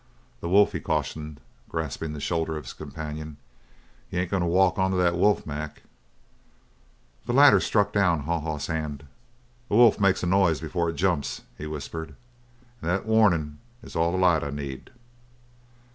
[0.39, 1.39] "The wolf!" he cautioned,
[1.69, 3.37] grasping the shoulder of his companion.
[4.09, 5.83] "You ain't goin' to walk onto that wolf, Mac?"
[7.27, 9.03] The latter struck down Haw Haw's hand.
[9.69, 12.15] "A wolf makes a noise before it jumps," he whispered,
[12.81, 14.89] "and that warnin' is all the light I need."